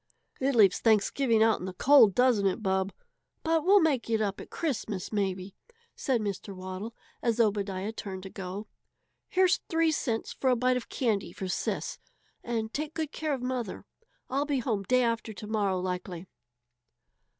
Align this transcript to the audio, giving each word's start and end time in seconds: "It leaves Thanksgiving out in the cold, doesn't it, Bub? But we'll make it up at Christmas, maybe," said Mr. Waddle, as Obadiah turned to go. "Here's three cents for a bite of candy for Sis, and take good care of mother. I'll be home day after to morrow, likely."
"It 0.39 0.55
leaves 0.55 0.79
Thanksgiving 0.79 1.43
out 1.43 1.59
in 1.59 1.67
the 1.67 1.75
cold, 1.75 2.15
doesn't 2.15 2.47
it, 2.47 2.63
Bub? 2.63 2.91
But 3.43 3.63
we'll 3.63 3.79
make 3.79 4.09
it 4.09 4.19
up 4.19 4.41
at 4.41 4.49
Christmas, 4.49 5.13
maybe," 5.13 5.53
said 5.95 6.21
Mr. 6.21 6.55
Waddle, 6.55 6.95
as 7.21 7.39
Obadiah 7.39 7.91
turned 7.91 8.23
to 8.23 8.31
go. 8.31 8.65
"Here's 9.29 9.57
three 9.69 9.91
cents 9.91 10.33
for 10.33 10.49
a 10.49 10.55
bite 10.55 10.75
of 10.75 10.89
candy 10.89 11.31
for 11.31 11.47
Sis, 11.47 11.99
and 12.43 12.73
take 12.73 12.95
good 12.95 13.11
care 13.11 13.35
of 13.35 13.43
mother. 13.43 13.85
I'll 14.27 14.45
be 14.47 14.57
home 14.57 14.81
day 14.81 15.03
after 15.03 15.33
to 15.33 15.45
morrow, 15.45 15.79
likely." 15.79 16.25